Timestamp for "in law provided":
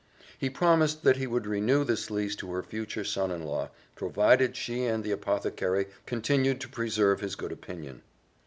3.29-4.55